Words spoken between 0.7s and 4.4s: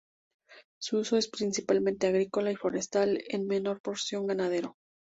Su uso es principalmente agrícola y forestal y en menor porción